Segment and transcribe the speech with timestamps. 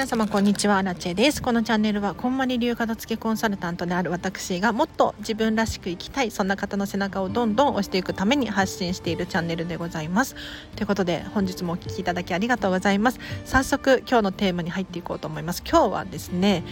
[0.00, 0.82] 皆様こんにちは。
[0.82, 1.42] ラチェです。
[1.42, 10.36] このチャンネルはこんまり流片付けコンサルタントである私がもっと自分らしく生きたいそんな方の背中をどんどん押していくために発信しているチャンネルでございます。
[10.74, 13.20] ということで本日もお聴きいただきありがとうございます。
[13.44, 15.62] 早速今日のテーマに入っていこうと思います。
[15.70, 16.64] 今日はですね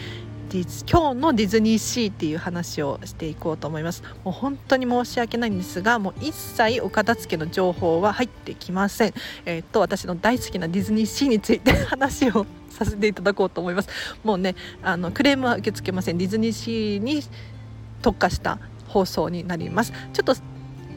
[0.50, 4.02] 今日のディズニーシーっていう話をしていこうと思います。
[4.24, 9.14] もう本当に申し訳ないんですがもう一切お片付けの情報は入ってきません。
[9.44, 13.90] えー、っと私の大好きなディズニーシーについて話をさせていただこうと思います。
[14.24, 16.18] もうねあのクレームは受け付けません。
[16.18, 17.22] ディズニーシーに
[18.00, 19.92] 特化した放送になります。
[20.14, 20.34] ちょっと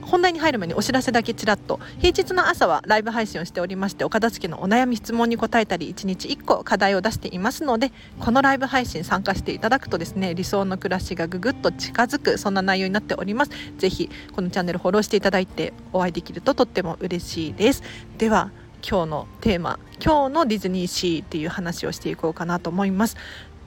[0.02, 1.80] 本題に入る前にお知らせだけちらっと。
[2.00, 13.52] 平日の朝はライブ配信をしておりましてお片付けのお悩み質問に答えたり1日1個課題を出していますのでこのライブ配信参加していただくとですね理想の暮らしがぐぐっと近づくそんな内容になっております。
[13.77, 17.84] ぜひこのチャンネルフォローしていただいてお会いできるととっても嬉しいです。
[18.18, 18.52] では
[18.88, 23.18] 今日のテーマ今日のディズニーシーっていう話をしていこうかなと思います。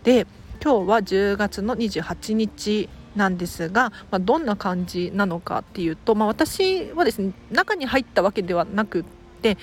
[0.02, 0.26] で
[0.62, 9.04] 今日は10月の28日なんですが、まあ、どんな感じなのかっていうと、まあ、私はですね中に入ったわけではなくっ
[9.42, 9.56] て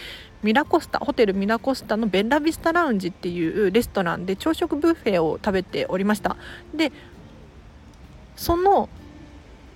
[0.44, 6.38] ミラコスタホテルミラコスタのベンラビスタラウンジっていうレストランで朝食ブッフェを食べておりました。
[6.74, 6.92] で
[8.36, 8.90] その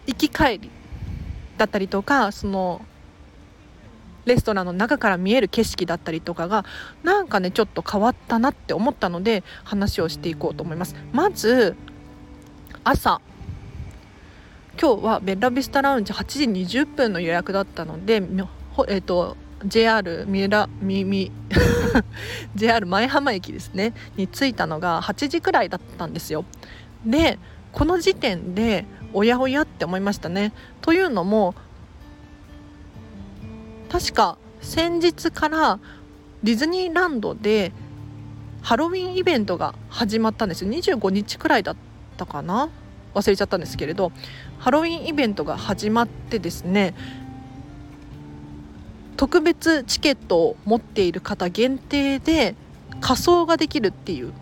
[0.07, 0.71] 行き帰り
[1.57, 2.81] だったりとかその
[4.25, 6.65] レストランの中から見える景色だったりとかが
[7.03, 10.95] なんかねちょっと変わったなって思ったので話をしていこうと思います。
[11.13, 11.75] まず
[12.83, 13.21] 朝
[14.79, 16.43] 今日はベッラビスタラウンジ8時
[16.81, 21.31] 20分の予約だったので、えーと、JR 三浦みみ
[22.55, 26.43] JR 前浜駅ですねに着いたのが8時くらいだったんですよ。
[27.05, 27.39] で
[27.71, 30.53] この時点でおやおやって思いましたね。
[30.81, 31.55] というのも
[33.89, 35.79] 確か先日から
[36.43, 37.71] ディズニーランドで
[38.61, 41.75] ハロウィンイベントが始まったんです25日くらいだっ
[42.17, 42.69] たかな。
[43.15, 44.11] 忘れちゃったんですけれど
[44.59, 46.93] ハロウィンイベントが始まってですね
[49.17, 52.55] 特別チケットを持っている方限定で
[52.99, 54.33] 仮装ができるっていう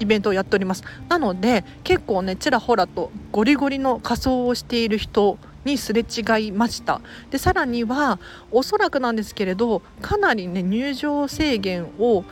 [0.00, 0.82] イベントをやっております。
[1.08, 7.00] なので結構ねちらほらとゴリゴリの仮装をしている人にすれ違いました。
[7.30, 8.18] でさらには
[8.50, 12.24] おそらくなんですけれどかなりね入場制限を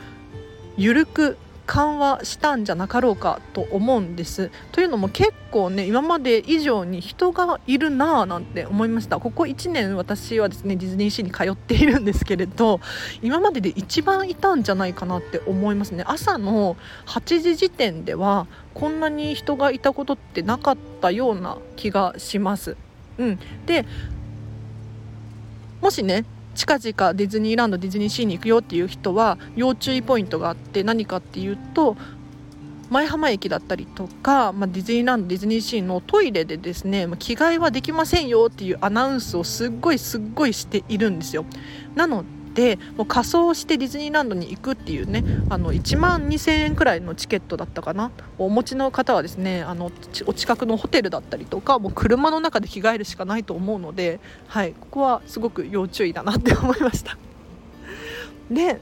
[0.75, 4.51] 緩く緩和したんじゃなかろうかと思うんです。
[4.71, 12.81] というのも結構ね今まで以上に人がいるなぁなんて思いましたここ1年私はですねディズニーシーに通っているんですけれど
[13.21, 16.75] 今までで一番いたんじゃないかなって思いますね朝の
[17.05, 22.75] 8時時点ではこんなに人がいたことってなかったような気がします。
[23.19, 23.85] うん、で
[25.81, 26.25] もしね
[26.55, 31.97] 近々ディズニーランドディズニーシーに行くよっていう人は要注意ポイントがあって何かっていうと
[32.89, 41.45] 舞浜駅だったりとか、まあ、ディズニーランドディズニーシーのトイレでですね、着替えはできませんよっていうアナウンスをすっごいすっごいしているんですよ。
[41.95, 49.91] なのでもう仮装してディズニーランドに行くっていうねあの1万2000円くらいのチケットだったかなお持ちの方はですねあの
[50.25, 57.17] お近くのホテルだったりとかもう車の中で着替えるしかないと思うので、はい、ここはすごく要注意だなって思いました。
[58.51, 58.79] で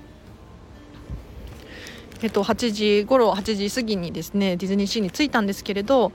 [2.23, 6.11] えっと、8時頃8時過ぎにですねディズニーシーに着いたんですけれど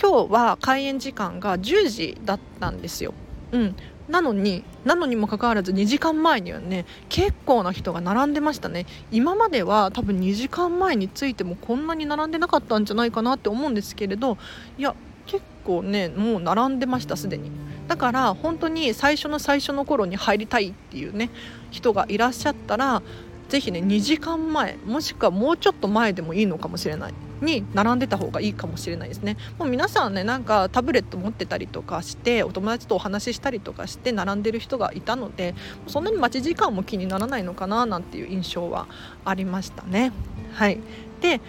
[0.00, 3.14] 今日は開園時間が10時だったんですよ。
[3.52, 3.76] うん、
[4.10, 8.86] なのになのにもかかわらず2時間前にはね結構な人が並んでましたね。
[9.10, 14.36] 今までは多分2時間前についてもこんなに並んでなかったんじゃないかなって思うんですけれど
[14.78, 14.94] いや
[15.26, 17.50] 結構ねもう並んでましたすでに。
[17.86, 21.30] だから本当に最初の最初の頃に入りたいっていうね
[21.70, 23.02] 人がいらっしゃったら
[23.48, 27.14] ぜひね2時間前もしくはもうちょっと前でもいいのかもしれない。
[27.40, 29.36] に並んでた方がいいかもしれないですね。
[29.58, 35.54] もう皆さんねなんかタブレット持ってたりとかしてお友達とお話ししたりとかして並んでる人がいたので
[35.86, 38.86] そんなに待ち時間も気にならないのかななんていう印象は
[39.24, 40.12] ありましたね。
[40.52, 40.80] はい。
[41.20, 41.40] で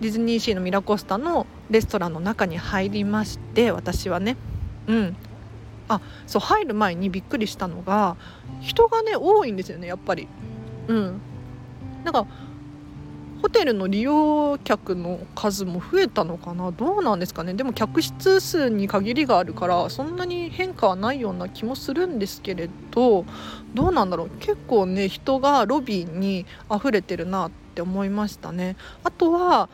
[0.00, 4.36] ディズニーシーのミラコスタのレストランの中に入りまして私はね。
[4.86, 5.16] うん。
[5.88, 8.16] あそう入る前にびっくりしたのが
[8.60, 10.28] 人がね多いんですよねやっぱり。
[10.88, 11.20] うん。
[12.04, 12.26] なんか
[13.42, 16.70] ホテルの利用客の数も増えたのかな？
[16.72, 17.54] どうなんですかね？
[17.54, 23.24] でも客室数に限りがあるからそんなに変化はないような気もするんですけれど
[23.74, 24.30] どうなんだろう？
[24.40, 28.76] 結構ね人がロビーに溢れてるなって思いましたね。
[29.04, 29.68] あとは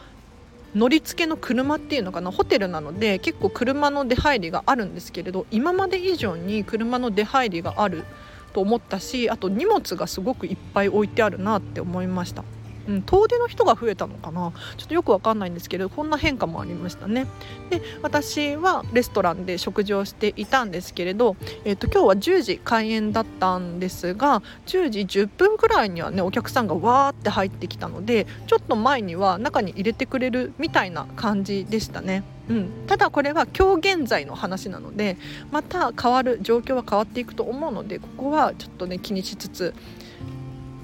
[0.74, 2.30] 乗り付けの車っていうのかな？
[2.30, 8.04] ホテルなので結構車の出入りがあるんですけれど今まで以上に車の出入りがある
[8.52, 12.44] と思ったしあと荷物がすごくいっぱい置いてあるなって思いました。
[12.88, 14.52] うん、遠出の人が増えたのかな。
[14.76, 17.26] ちょっとよくわかんないんですけどこんな変化もありましたね。
[17.70, 32.24] で私はレストランで食事をしていたんですけれど、えーと、今日は10時開演だったんですが10時10分くらいにはねお客さんがわーって入ってきたのでちょっと前には中に入れてくれるみたいな感じでしたね。
[32.48, 35.16] うん、ただこれは今日現在の話なので
[35.50, 39.74] また変わる状況は変わっていくと思うのでここはちょっとね気にしつつ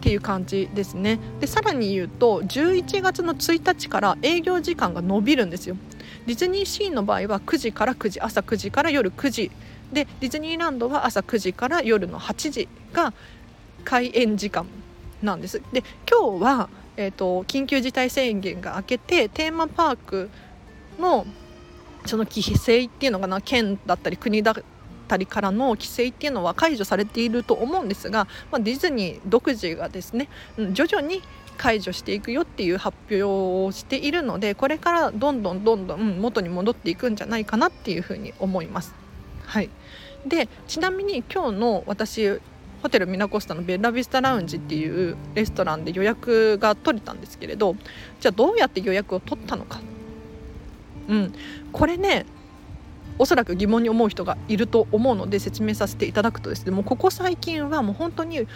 [0.02, 1.20] っていう感じですね。
[1.38, 5.76] でさらに言うと11月の1日から営業時間が延びるんですよ。
[6.26, 9.52] ディズニーシーの場合は9時から9時朝9時から夜9時。
[9.93, 13.14] でディズニーランドは朝9時から夜の8時が
[13.84, 14.66] 開園時間
[15.22, 15.62] なんです。
[15.72, 20.31] で今日は、えーと、緊急事態宣言が明けてテーマパーク
[20.98, 21.25] の
[22.06, 24.56] その規制っていうのかな県だったり国だ
[25.16, 30.28] りからの規制っていうのは解除されていると思うんですが、まあ、ディズニー独自がですね、
[30.72, 31.22] 徐々に
[31.56, 38.94] 解除していくよっていう発表をしているのでこれからどんどんどんどん元に戻っていくんじゃないかなっていうふうに思います。
[39.46, 39.68] はい、
[40.26, 42.40] でちなみに今日の私
[42.82, 47.76] ホテルミナコスタのベッラビスタラウンジっていうレストランで予約が取れたんですけれど
[48.20, 49.80] じゃあどうやって予約を取ったのか、
[51.08, 51.32] うん、
[51.70, 52.26] これね
[53.18, 58.46] おそらく疑問に思う人がいると思うので説明させていただくとですねもうここ最近はもう本当に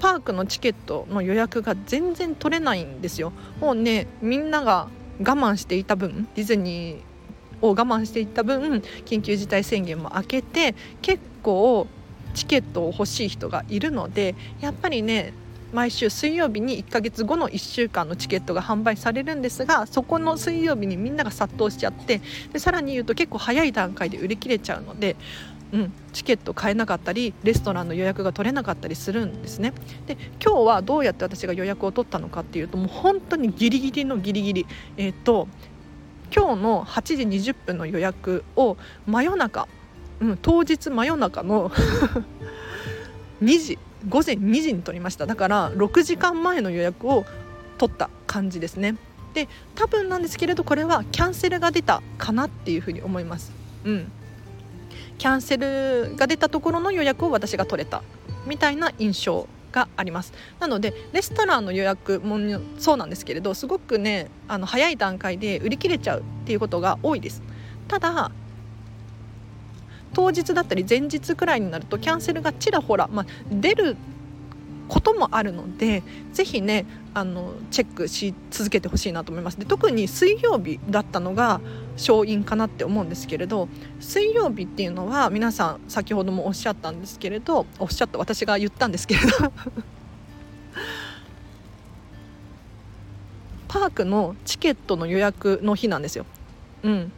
[0.00, 3.32] パークのチケットの予約が全然取れないんですよ。
[3.60, 4.88] もうねみんなが
[5.20, 11.86] 我慢していた分ディズニーを我慢していた分緊急事態宣言も明けて結構
[12.34, 15.32] チケットを欲しい人がいるのでやっぱりね
[15.72, 22.20] 毎週水曜日に1ヶ月後の1週間のチケットが販売されるんですがそこの水曜日にみんなが殺到しちゃって
[22.52, 25.16] でさらに言うと結構早い段階で売り切れちゃうので。
[25.72, 29.72] うん、チケット買えなかったりレストランの予約が取れなかったりするんですね
[30.06, 34.66] で今日はどうやって私が予約を取ったのかっていうともう本当にギリギリのギリギリ
[34.98, 35.48] えっ、ー、と
[36.30, 38.76] 今日の8時20分の予約を
[39.06, 39.66] 真夜中、
[40.20, 41.70] うん、当日真夜中の
[43.40, 43.78] 2 時
[44.08, 45.26] 午前2時に取りました。
[45.26, 47.24] だから6時間前の予約を
[47.78, 48.96] 取った感じですね。
[49.34, 53.52] で多分なんですけれどこれはキャンセルが出たかなっていうふうに思います。
[53.84, 54.12] うん。
[55.18, 58.02] キャンセルが出たところの予約を私が取れた。
[58.46, 60.32] みたいな印象があります。
[60.60, 62.38] なのでレストランの予約も
[62.78, 67.42] そうなんですけれどすごくねあの早い段階で売り切れちゃうっていうことが多いです。
[67.88, 68.30] ただ
[70.12, 73.96] 当日だったり前日くらいになるとキャンセルがちらほら、まあ、出る
[74.88, 81.60] こともあるのでぜひねあのチェックし続けてほしいなと思いますで特に水曜日だったのが
[81.96, 83.68] 勝因かなって思うんですけれど
[84.00, 89.28] 水曜日っていうのは皆さん先ほどもおっしゃったんですけれどおっしゃった私が言ったんですけれど
[93.68, 96.26] パークのチケットの予約の日なんですよ。
[96.82, 97.10] うん、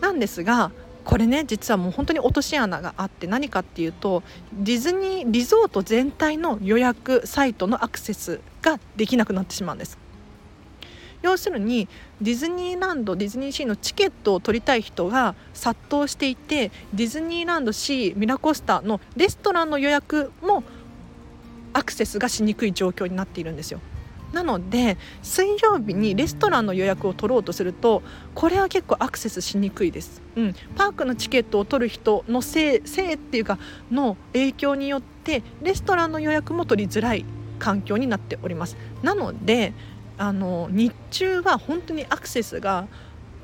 [0.00, 0.70] なんですが
[1.08, 4.22] これね実はもう本当に落とし穴があって何かっていうと
[4.52, 9.96] ディズニーリゾート全体の予約サイトのアクセスができなくなってしまうんです。
[11.22, 11.88] 要するに
[12.20, 20.62] ディズニーランドディズニーシーのチケットを取りたい人が殺到していてディズニーランドシーミラコスタのレストランの予約も
[21.72, 23.80] アクセスがしにくい状況になっているんですよ。
[24.32, 28.02] なので水曜日にレストランの予約を取ろうとすると
[28.34, 33.58] これは結構アクセスしにくいです、うん、パークのチケットを取る人のせいせいっていうか
[33.90, 37.24] の影響によってレストランの予約も取りづらい
[37.58, 38.76] 環境になっております。
[39.02, 39.72] なので
[40.16, 42.86] あの日中は本当にアクセスが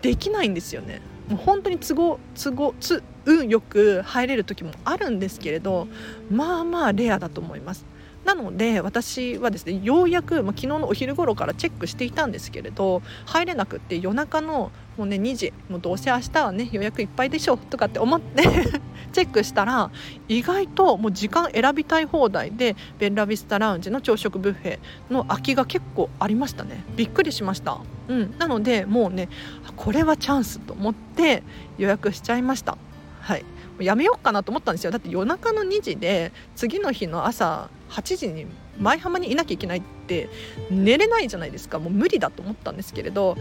[0.02, 1.00] できないんですよね。
[1.28, 5.88] もう本当に都合都合つ運よく入れる時もあるんですけれど
[6.30, 7.86] まあまあレアだと思います。
[8.24, 18.42] なので私はですねようやく、まあ、昨日のお昼頃からチェックしていたんですけれど入れなくって夜中のもうね2時もうどうせ明日はね予約いっぱいでしょとかって思って
[19.12, 19.90] チェックしたら
[20.28, 24.78] 意外ともう時間選びたい放題でベンラビスタラウンジの朝食ブッフェ
[25.10, 26.84] の空きが結構ありましたね。
[26.96, 27.78] びっくりしました、
[28.08, 29.28] うん、なのでもうね
[29.76, 31.42] これはチャンスと思って
[31.78, 32.78] 予約しちゃいました。
[33.20, 33.44] はい。
[33.80, 34.90] やめようかなと思ったんですよ。
[34.90, 38.46] だって夜中の2時で次の日の朝8時に
[38.78, 40.28] 舞浜にいなきゃいけないって
[40.70, 41.78] 寝れないじゃないですか。
[41.78, 43.36] もう無理だと思ったんですけれど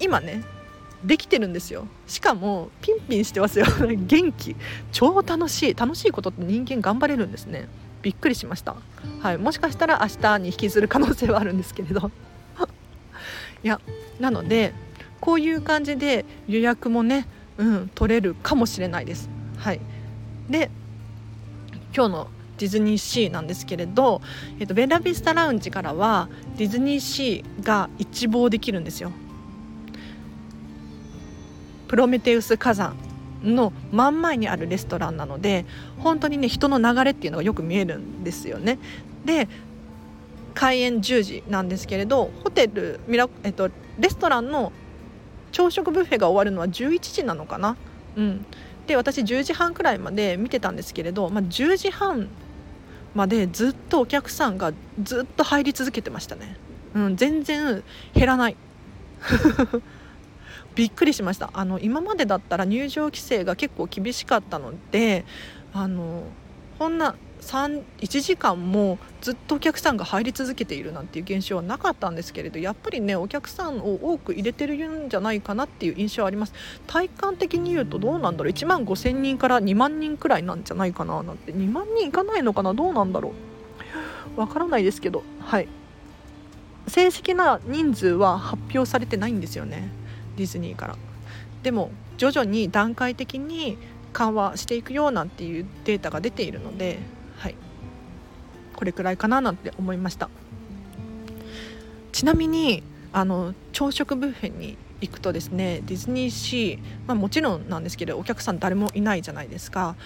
[0.00, 0.42] 今ね
[1.04, 1.86] できてるんですよ。
[2.06, 3.66] しかもピンピンしてますよ。
[4.06, 4.56] 元気。
[4.92, 5.74] 超楽しい。
[5.74, 7.68] 楽しいことって人間頑張れるんですね。
[8.04, 8.76] びっくりしました、
[9.20, 12.10] はい、もしかしたら明日に引きずる可能性はあるんですけれど。
[13.64, 13.80] いや
[14.20, 14.74] なので
[15.20, 17.26] こういう感じで予約もね
[17.58, 19.28] うん、取れるかもしれないです。
[19.58, 19.80] はい、
[20.48, 20.70] で
[21.94, 24.20] 今日のディズニーシーなんですけれど、
[24.58, 29.12] えっと、ベラビスタラウンジからはディズニーシーが一望できるんですよ。
[31.88, 32.96] プロメテウス火山
[33.42, 35.66] の真ん前にあるレストランなので
[35.98, 38.78] 本当にね人の流れっていうのがよく見えるんですよね。
[39.24, 39.48] で
[40.54, 44.72] 開園10時なんですけれどホテルミラ、えっと、レストランの
[45.54, 47.76] 朝食ブッフェが終わるのは11時なのかな？
[48.16, 48.44] うん、
[48.88, 52.28] で私10時半くらいまで見てたんですけれど、まあ、10時半
[53.14, 56.56] までずっとお客さんがずっと入り続けてましたね。
[56.94, 57.84] うん、全然
[58.14, 58.56] 減らない
[60.74, 65.24] びっくりしましたあの今までだったら入場規制が結構厳しかったので
[65.72, 66.24] あの
[66.78, 74.74] こんな1時間もずっとお客さんが入り続けているなんていう現象はなかったんですけれどやっぱりねお客さんを多く入れてる
[75.06, 76.54] んじゃないかなっていう印象はあります。
[76.86, 81.52] 体感的に言うとどうなんだろう？1万5000人から2万人くらいなんじゃないかななんて。
[81.52, 82.74] 2万人いかないのかな？
[82.74, 83.32] どうなんだろ
[84.36, 84.40] う？
[84.40, 85.22] わからないですけど。
[85.40, 85.68] はい。
[86.88, 89.90] 正式な人数は発表されてないんですよね。
[90.36, 90.96] ディズニーから。
[91.62, 93.78] でも徐々に段階的に
[94.12, 96.98] 緩和していくようなっていうデータが出ているので
[98.84, 100.28] これくらいかななんて思いました。
[102.12, 102.82] ちなみに
[103.14, 109.96] あの朝食ブッフェに行くとですねディズニーシー、まあ、もちろんなんですけどお客さん誰もいないじゃないですか。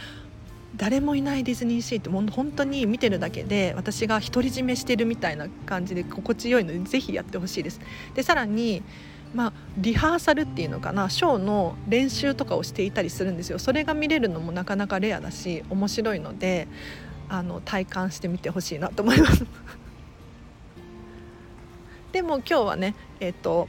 [0.76, 7.80] 誰もいないディズニーシーって本当に見てるだけで私が独り占めしてるみたいな感じで心地よいのでぜひやってほしいです。
[8.14, 8.84] でさらに
[9.34, 13.58] まあ、リハーサルっていうのかなショーの練習とかをしていたりするんですよ。
[13.58, 16.68] それが見れるのもなかなかレアだし面白いので
[17.28, 19.44] あの体感してみてほしいなと思います。
[22.12, 23.68] でも今日はねえっ、ー、と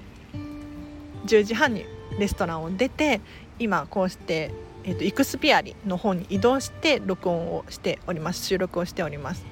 [1.25, 1.85] 10時半に
[2.17, 3.21] レストランを出て
[3.59, 4.51] 今こうして、
[4.83, 8.45] えーと、イクスピアリの方に移動して録音をしております。
[8.45, 9.45] 収録をしております。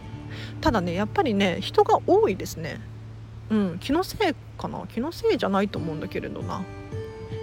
[0.61, 2.79] ただねやっぱりね人が多いですね。
[3.49, 4.85] うん気のせいかな？
[4.87, 6.63] 気のせいじゃないと思うんだけれどな。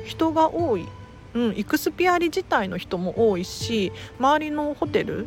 [0.04, 0.87] 人が多い。
[1.35, 3.90] うん、イクスピアリ自体の人も多いし
[4.21, 5.26] 周りのホテル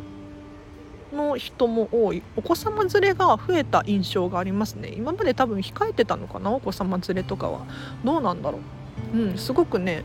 [1.12, 2.22] の人も多い。
[2.36, 4.92] お子様連れが増えた印象がありますね。
[4.96, 6.50] 今まで多分控えてたのかな？
[6.50, 7.66] お子様連れとかは。
[8.04, 8.58] どうなんだろ
[9.14, 9.16] う？
[9.18, 10.04] うんすごくね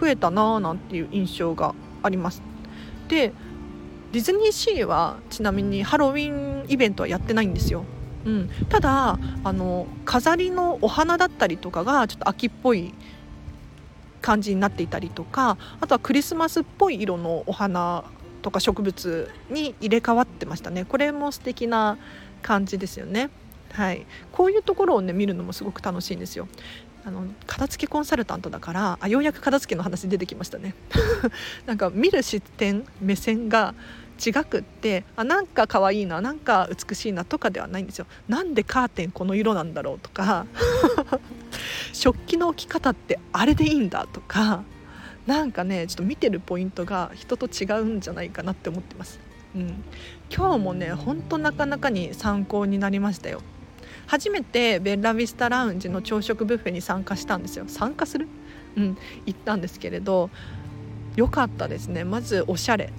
[0.00, 2.42] 増えたなーなんていう印象があります。
[3.08, 3.32] で
[4.12, 7.84] ディズニーシーはちなみにハロウィンイベントはやってないんですよ。
[8.24, 12.94] うん、ただあの飾りのお花だったりとかがちょっと秋っぽい
[14.20, 18.04] 感じになっていたりとかあとはクリスマスっぽい色のお花
[18.42, 20.84] とか植物に入れ替わってましたね。
[20.84, 21.96] これも素敵な
[22.42, 23.30] 感じですよね。
[23.72, 24.06] はい。
[24.32, 26.48] こういうところをね見るのもすごく楽しいんですよ。
[27.04, 30.74] あの片付けコンサルタントだからあようやく片付けの話出てきましたね。
[31.66, 33.74] なんか見る視点目線が
[34.24, 38.06] 違くってあなんか可愛いななんか美しいなとかではないんですよ。
[38.28, 40.46] なんでカーテンこの色なんだろうとか
[41.92, 44.62] 食器の置き方ってあれでいいんだとか
[45.26, 49.20] なんかねちょっと見てるポイントが人と違うんじゃないかなって思ってます、
[49.54, 49.84] うん、
[50.34, 51.22] 今日もねほん。
[51.22, 53.40] となかなかに参考になりましたよ。
[54.06, 57.64] 初めてベッラビスタラウンジの朝食ブッフェに参加したんですよ。
[57.68, 58.26] 参加する？
[58.76, 58.98] うん。
[59.26, 60.28] 行ったんですけれど
[61.14, 62.04] 良かったですね。
[62.04, 62.92] まずおしゃれ。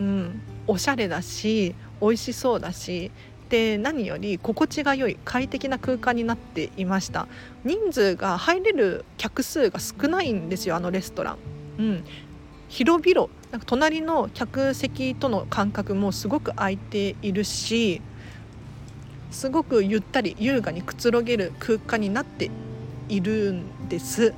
[0.00, 0.42] うん。
[0.66, 3.10] おしゃれだし美味しそうだし
[3.52, 7.28] で何より心地が良い快適な空間になっていました。
[7.64, 11.36] 人数が入れる客数が少ないんですよあのレストラン、
[11.78, 12.04] うん、
[12.70, 18.00] 広々なんか隣の客席との間隔もすごく空いているし
[19.30, 22.50] すごくゆったり優雅にくつろげる空間になって
[23.10, 24.32] いるんです。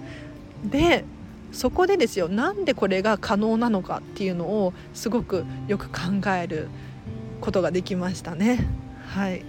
[0.64, 1.04] で
[1.52, 6.66] そこでですよなんでこれが可能なのかっていうのをすごくよく考える
[7.40, 8.83] ことができましたね。
[9.14, 9.44] はい。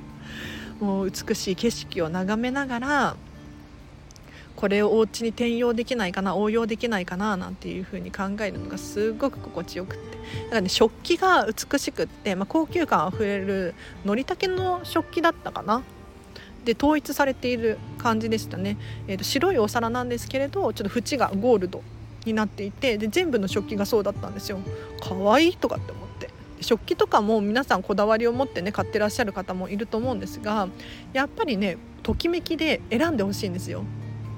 [0.80, 3.16] もう美しい景色を眺めながら
[4.56, 10.16] これをお家に転用できないかな応用できないかななんていう風に考えるのがすごく心地よくって。
[10.16, 13.74] だからね食器が美しくって、まあ、高級感あふれる
[14.06, 15.82] のりたけの食器だったかな。
[16.64, 21.82] で統一されている感じでしたね、えーと、白いお皿なんですけれどちょっと縁がゴールド
[22.24, 24.60] になっていてで全部の食器がそうだったんですよ。
[25.00, 26.01] 可愛いとかって思って
[26.62, 30.68] 食器とかも皆さんこだわりを持ってね買ってらっしゃる方もいると思うんですが
[31.12, 33.84] やっぱりねときめきで選んでほしいんですよ。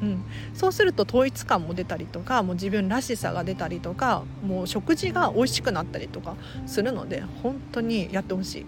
[0.02, 8.66] うん、そうすると統一感も出たりとかもう自分らしさが出たりとかもう食事が美味しくなったりとかするので本当にやってほしい。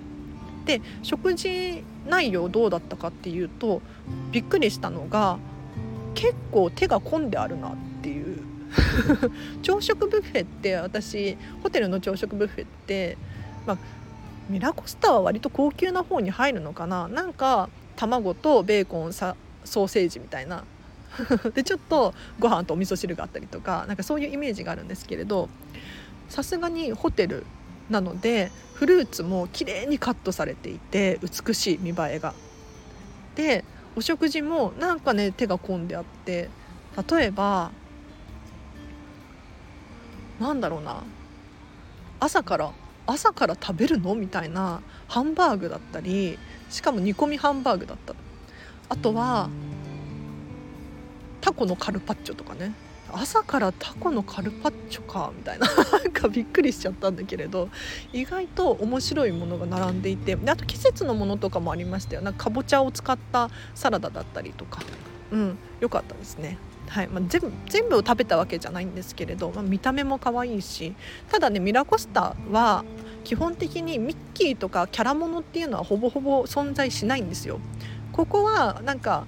[0.65, 3.83] で食事内容どうだったかっていうと
[4.33, 5.39] びっくりしたのが
[6.15, 8.43] 結構手が込んであるなっていう。
[9.63, 13.17] 朝食ブッフェって私ホテルの朝食ブッフェって
[13.67, 13.79] まあ、
[14.49, 17.09] ミラコスタは割と高級な方に入るのかな。
[17.09, 20.65] なんか卵とベーコンさソーセージみたいな。
[21.55, 25.49] でちょっとご飯とお味噌汁があったりとかなんかそういうイメージがあるんですけれど
[26.29, 27.47] さすがにホテル
[27.89, 32.35] なのでフルーツも綺麗にカットされていて美しい見栄えが。
[33.35, 36.51] でお食事もなんかね手が込んであって
[37.11, 37.71] 例えば
[40.39, 41.03] なんだろうな。
[42.21, 42.73] 朝から
[43.07, 44.15] 朝から食べるの？
[44.15, 48.15] みたいなハンバーグだったりしかも煮込みハンバーグだった。
[48.89, 49.49] あとは
[51.41, 52.73] タコのカルパッチョとかね。
[53.13, 55.67] 朝からタコのカルパッチョかみたいな。
[55.67, 57.69] なんかびっくりしちゃったんだけれど
[58.13, 62.23] 意外と面白いものが並んでいてであと季節のものとかもありましたよ。
[62.23, 64.83] なんかかぼちゃを使ったサラダだったりとか。
[65.31, 66.59] うん良かったですね。
[66.89, 70.95] はいまあ、全部全部を食べたわけじゃないんですけれど、まあ、見た目も可愛いし
[71.31, 72.85] ただねミラコスタは
[73.25, 77.59] 基本的にミッキーとかキャラものっていうのはほぼほぼ存在しないんですよ。
[78.13, 79.27] ここはなんか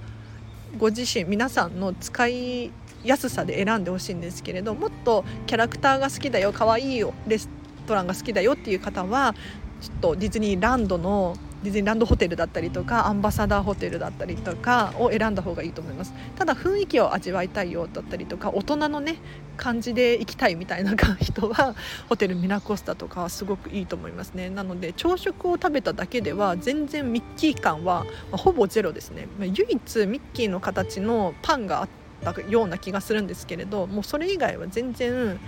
[0.79, 2.71] ご自身皆さんの使い
[3.05, 7.49] やすさで選んでほしいんですけれどもっとキャラクターが好きだよ可愛いよレス
[7.87, 9.35] トランが好きだよっていう方は
[9.81, 16.13] ちょっとディズニーランドのディズニーランドホテルだったりとかアンバサダーホテルだったりとかを選んだ方がいいと思います。
[16.37, 19.17] ただ雰囲気を味わいたいよだったりとか大人のね
[19.57, 21.75] 感じで行きたいみたいな人は
[22.09, 24.51] ホテルミラコスタとかはすごくいいと思いますね。
[24.51, 35.39] なので朝食を食べただけでは全然ミッキー感は、ほぼゼロですね、唯一ミッキーの形のパンがあったような気がするんですけれどもうそれ以外は全然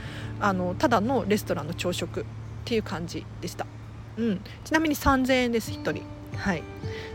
[0.40, 2.25] あのただのレストランの朝食っ
[2.64, 3.67] ていう感じでした。
[4.21, 6.03] うん、ちなみに3000円です1人。
[6.37, 6.62] はい。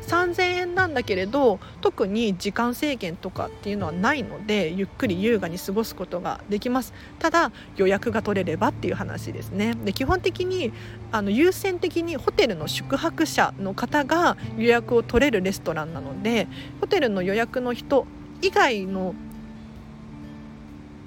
[0.07, 6.93] 3000円なんだけれど特に時間制限とかっていうのはないのでゆっくり優雅に過ごすことができます。
[7.17, 9.75] ただ予約が取れればっていう話ですね。
[9.83, 10.71] で基本的に
[11.11, 16.47] あの優先的にホテルの宿泊者の方が予約を取れるレストランなので
[16.79, 18.05] ホテルの予約の人
[18.41, 19.15] 以外の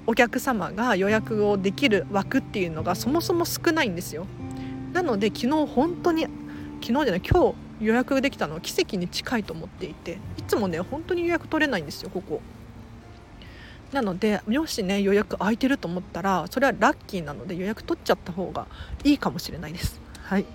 [0.07, 4.25] お客様が予約をできる枠っていうのがそもそも少ないんですよ。
[4.93, 6.23] なので昨日本当に
[6.81, 12.41] 昨日じゃない今日予約できたのは奇跡に近いと思っていていつもね本当に予約取れないんですよここ。
[13.91, 18.67] なのでもしね予約空いてると思ったらそれはラッキーなので予約取っちゃった方が
[19.03, 19.99] いいかもしれないです。
[20.23, 20.45] はい。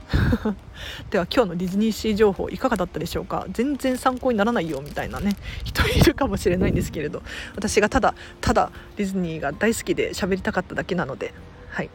[1.11, 3.47] では今日のディズニーシー情報いかがだったでしょうか？
[3.51, 7.23] 全然参考にならないよみたいなね人いるかもしれないんですけれど。
[7.57, 11.35] 私がただただディズニーが大好きで喋りたかっただけなので。
[11.71, 11.91] はい。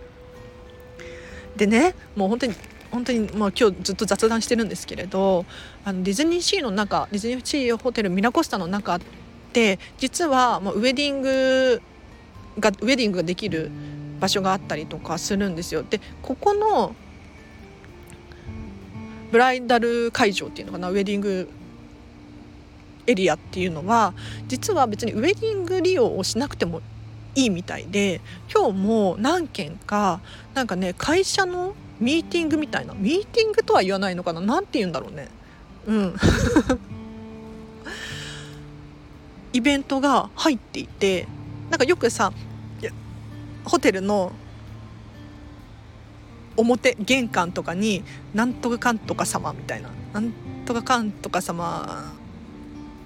[1.59, 2.55] でねもう本当に
[2.89, 5.45] 本当に、まあ、今日ずっと雑談してるんですけれど
[5.83, 8.99] あのディズニーシーの中ディズニーシーホテルミラコスタの中っ
[9.51, 11.81] て実は、まあ、ウェディング
[12.59, 13.69] がウェディングができる
[14.21, 15.83] 場所があったりとかするんですよ。
[15.83, 16.95] でここの
[19.31, 21.49] ブライダル会場っていうのかなウェディング
[23.05, 24.13] エリアっていうのは
[24.47, 26.81] 実は別にウェディング利用をしなくても
[27.39, 28.21] いいみたいで
[28.53, 30.19] 今日も何件か
[30.53, 35.27] なんかね会社のミーティングみたいなミーティングとは言わないのかな何て言うんだろうね。
[35.85, 36.15] うん。
[39.51, 41.27] イベントが入っていて
[41.71, 42.31] なんかよくさ
[43.65, 44.31] ホテルの
[46.55, 50.33] 表玄関とかに「なんとかかんとか様」みたいな「なん
[50.65, 52.13] とかかんとか様」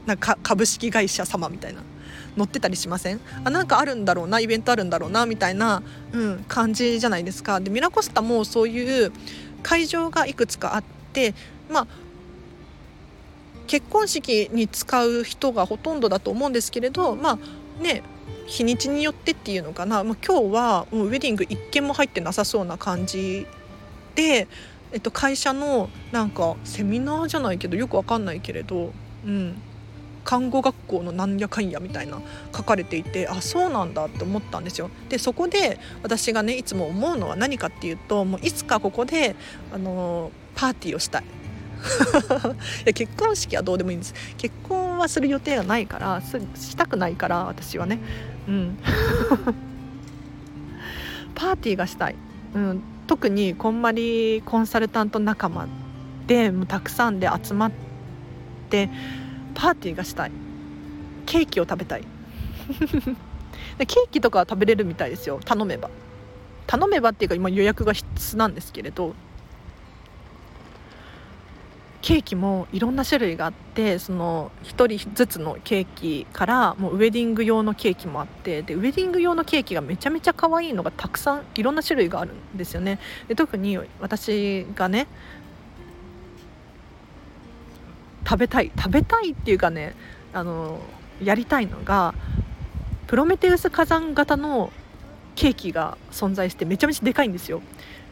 [0.05, 1.81] なんか株式会社様みたいな
[2.37, 3.19] 載ってたりしません？
[3.43, 7.59] あなんかあるんだろうなイベントあるんだろうなみたいな、うん、感じじゃないですか。
[7.59, 9.11] でミラコスタもそういう
[9.61, 11.33] 会場がいくつかあって
[11.69, 11.87] まあ
[13.67, 17.39] 結婚式に使う人がほとんどだと思うんですけれどま
[17.79, 18.03] あね
[18.45, 23.47] 日にちによってっていうのかな、まあ、今日はもうウェディング1件も入ってなさそうな感じ
[24.15, 24.47] で、
[24.91, 28.91] えっと、会社のなんかセミナーじゃないけどよくわかんないけれど、
[29.25, 29.55] うん、
[30.23, 32.21] 看護学校のなんやかんやみたいな
[32.55, 34.89] 書かれていてあそうなんだって思ったんですよ。
[35.09, 39.35] でそこで私がねいつも思うのは何かっていうともういつかここで
[39.73, 41.23] あのパーティーをしたい。
[42.85, 44.13] いや結婚式はどうでもいいんです。
[44.37, 47.99] 結婚はする予定がないからしたくないから私はね。
[48.47, 48.77] うん。
[51.35, 52.15] パーティーがしたい、
[52.53, 55.67] うん、特にこんまりコンサルタント仲間
[56.27, 57.71] でもうたくさんで集まっ
[58.69, 58.89] て
[59.53, 60.31] パーティーがしたい。
[61.25, 62.03] ケーキを食べたい。
[63.77, 65.39] ケーキとかは食べれるみたいですよ。
[65.43, 65.89] 頼めば。
[66.67, 69.13] 頼めばっていうか今予約が必須なんですけれど。
[72.03, 82.99] ケーキもいろんな種類があってその1人ずつのケーキからもうウェディング用のケーキもあってでウェディング用のケーキがめちゃめちゃ可愛いのがたくさんいろんな種類があるんですよね。
[83.29, 85.07] で特に私がね
[88.25, 89.95] 食べたい食べたいっていうかね
[90.33, 90.79] あの
[91.21, 92.13] やりたいのが
[93.07, 94.71] プロメテウス火山型の
[95.35, 97.61] ケーキが存在してめちゃめちゃでかいんですよ。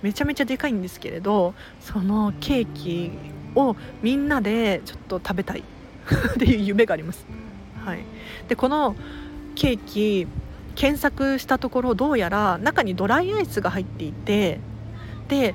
[0.02, 3.12] めちゃめちゃでかいんですけれどそのケーキ
[3.56, 5.60] をみんなでちょっと食べたい
[6.36, 7.26] っていう夢があります、
[7.86, 8.04] はい、
[8.48, 8.96] でこの
[9.56, 10.28] ケーキ
[10.76, 14.60] 検索したところどうやら中にドライアイスが入っていて
[15.28, 15.54] で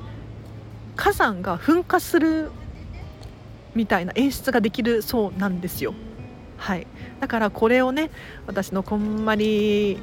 [0.94, 2.50] 火山が噴火する
[3.76, 5.94] みたいな演出ができるそうなんですよ。
[6.56, 6.86] はい。
[7.20, 8.10] だからこれをね
[8.46, 9.98] 私のこんまり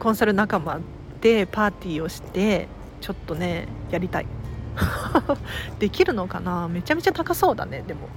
[0.00, 0.80] コンサル仲間
[1.20, 2.66] でパーティーをして
[3.00, 4.26] ちょっとねやりたい。
[5.78, 6.66] できるのかな？
[6.68, 8.08] めちゃめちゃ高そうだねでも。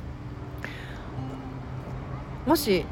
[2.47, 2.85] もし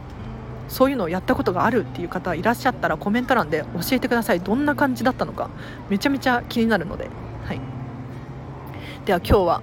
[0.67, 4.41] そういうのをやったことがあるっていう方いらっしゃったらコメント欄で教えてください。
[4.41, 5.49] どんな感じだったのか
[5.89, 7.09] めちゃめちゃ気になるので、
[7.45, 7.61] はい、
[9.05, 9.61] では今日は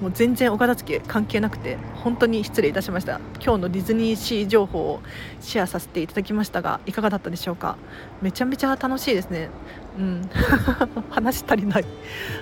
[0.00, 3.20] もう全然お片付け関係なくて本当に失礼いたしました。
[3.44, 5.00] 今日のディズニーシー情報を
[5.40, 7.76] シェアさせていただきましたがいかがだったでしょうか？
[8.22, 9.50] めちゃめちゃ楽しいですね。
[9.98, 10.30] うん。
[11.10, 11.84] 話足りない。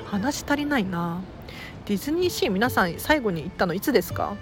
[0.07, 1.21] 話足りないな。
[1.87, 4.35] ディズニーシー皆さん最後に行ったのいつですか？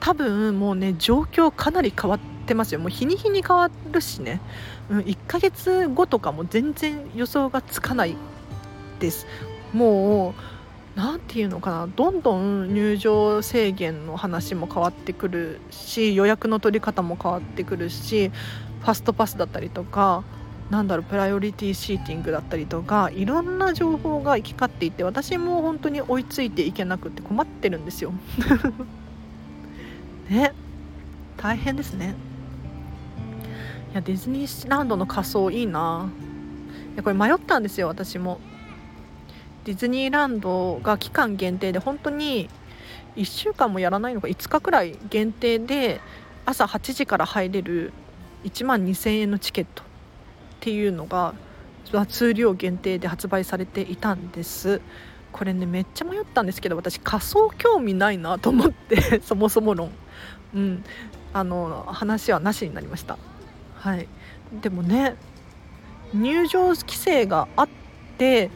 [0.00, 2.80] 多分もうね状況かなり変わってますよ。
[2.80, 4.40] もう日に日に変わるしね、
[4.88, 8.16] うん、1ヶ月後とかも全然予想がつかない
[8.98, 9.26] です。
[9.74, 10.34] もう
[10.96, 18.30] 何て言うのかなどんどん入場制限の話も変わってくるし予約の取り方も変わってくるし
[18.80, 20.24] ファストパスだったりとか
[20.70, 28.12] なんだろうプライオリティシーティングだったりとかいろんな情報が行き交っていて私も本当に追いついていけなくて困ってるんですよ。
[30.30, 30.52] ね
[31.36, 32.14] 大変ですね。
[33.92, 36.08] いやディズニーランドの仮装いいな
[36.94, 38.40] いやこれ迷ったんですよ私も。
[39.64, 42.48] ディズニーランドが期間限定で本当に
[43.16, 46.00] 1週間もやらないのか5日くらい限定で
[46.46, 47.92] 朝8時から入れる
[48.44, 49.86] 1万2000円のチケットっ
[50.60, 51.34] ていうのが
[52.08, 54.80] 数量限定で発売されていたんです。
[55.32, 59.90] これねめっちゃ迷ったんですけど私仮想興味ないなと思って そもそも論。
[60.54, 60.84] うん。
[61.32, 63.16] あの話はなしになりました。
[63.76, 64.08] はい。
[64.60, 65.16] でもね
[66.12, 67.68] 入場規制があっ
[68.18, 68.50] て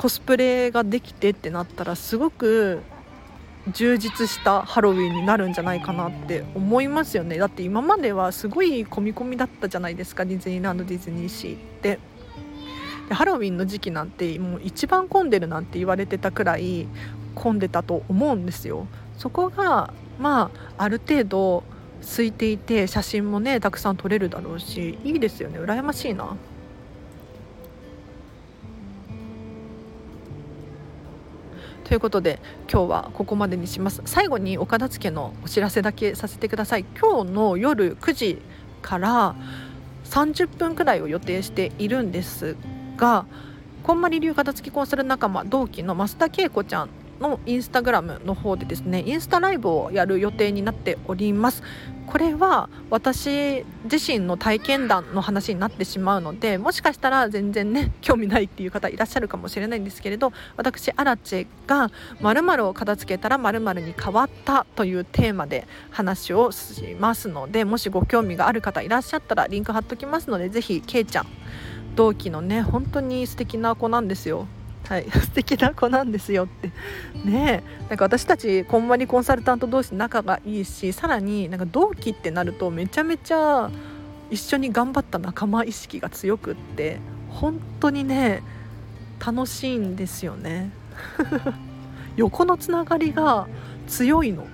[0.00, 2.80] コスプレができてってなったらすごく
[3.68, 7.36] 充実したハロウィンになるんじゃないかなって思いますよね。
[7.36, 11.98] だって今まではすごい込み込みだったじゃないですかディズニーランドディズニーシーって。
[13.10, 16.86] でハロウィンの時期なんてもう一番混んでるなんて言われてたくらい
[17.34, 18.86] 混んでたと思うんですよ。
[19.18, 21.62] そこがまあある程度
[22.00, 25.58] 空いていて写真もねたくさん撮れるだろうしいいですよね。
[25.58, 26.38] 羨ましいな。
[31.90, 32.38] ということで
[32.72, 34.00] 今日はここまでにします。
[34.04, 36.84] 最後にお片付けのお知らせだけさせてください。
[36.84, 38.42] 今日の夜9時
[38.80, 39.34] から
[40.04, 42.54] 30分くらいを予定しているんです
[42.96, 43.26] が
[43.82, 51.62] こんまり流片付きコンサル仲間同期の増田恵子ちゃんのインスタグラムの方でですねインスタライブをやる予定になっております。
[52.10, 71.28] これは私自身の体験談の話になってしまうのでもしかしたら全然ね興味ないっていう方いらっしゃるかもしれないんですけれど私アラチェが〇〇を片付けたら〇〇に変わったというテーマで話をしますのでもしご興味がある方いらっしゃったらリンク貼っときますのでぜひけいちゃん
[71.94, 74.48] 同期のね本当に素敵な子なんですよ。
[74.90, 76.72] はい、 素敵な子なんですよって。
[77.24, 83.70] ねなんか私たちこんまりコンサルタント同士仲がいいしさらになんか同期ってなるとめちゃめちゃ
[84.30, 86.98] 一緒に頑張った仲間意識が強くって
[87.28, 88.42] 本当にね
[89.24, 90.72] 楽しいんですよね。
[92.16, 93.46] 横のつながりが
[93.86, 94.44] 強いの。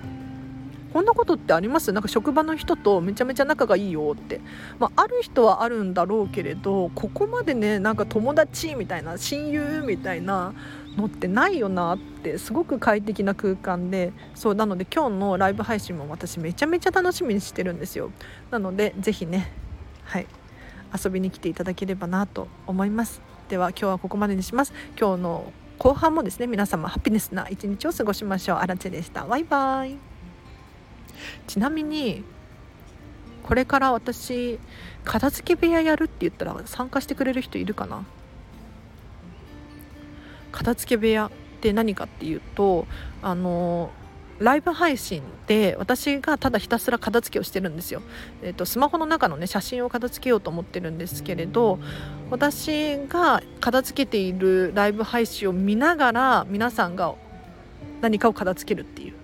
[0.96, 1.92] こんなことってあります？
[1.92, 4.40] なんか職場の人とめちゃめちゃ仲がいいよって、
[4.78, 10.54] まあ、ある人はあるんだろうけれどここまでねなんか友達みたいな親友みたいな
[10.96, 14.14] のってないよなってすごく快適な空間で。
[14.34, 18.10] そうなので今日のライブ配信も私めちゃめちゃ楽しみにしてるんですよ。
[18.50, 19.52] なので是非ね
[20.04, 20.26] はい
[21.04, 23.20] 遊びに来ていただければなと思います。
[23.50, 24.72] では今日はここまでにします。
[24.98, 28.56] 今日の後半もですね皆様ハピネスな一日を過ごしましょう。
[28.60, 29.26] あらでした。
[29.26, 30.05] バイバイ。
[31.46, 32.24] ちなみに
[33.42, 34.58] これから私
[35.04, 38.04] 片付け部屋やるって言ったら参加してくれる人いるかな？
[40.52, 42.86] 片付け部屋って何かっていうと
[43.22, 43.90] あの
[44.38, 48.02] ライブ配信で私がただひたすら片付けをしてるんですよ、
[48.42, 51.78] えーと、スマホの中のね写真を片付けようと思ってるんですけれど
[52.30, 57.14] 私が片付けているライブ配信を見ながら皆さんが
[58.02, 59.14] 何かを片付けるっていう。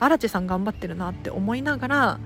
[0.00, 2.18] 荒地さん頑張ってるなって思いながら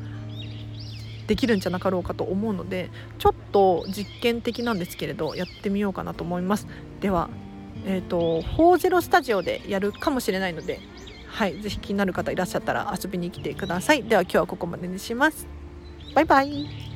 [1.26, 6.66] できるんじゃなかろうかと思うのでちょっと実験的なんですけれどやってみようかなと思います
[7.00, 7.28] では
[7.86, 10.80] えーと、4ゼ0スタジオでやるかもしれないので
[11.28, 14.02] はい、ぜひ気になる方いらっしゃったら遊びに来てください。
[14.02, 15.46] では今日はここまでにします。
[16.14, 16.87] バイバイ。